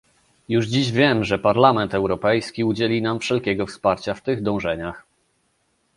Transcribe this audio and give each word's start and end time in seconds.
Już 0.49 0.67
dziś 0.67 0.91
wiem, 0.91 1.23
że 1.23 1.39
Parlament 1.39 1.93
Europejski 1.93 2.63
udzieli 2.63 3.01
nam 3.01 3.19
wszelkiego 3.19 3.65
wsparcia 3.65 4.13
w 4.13 4.21
tych 4.21 4.43
dążeniach 4.43 5.03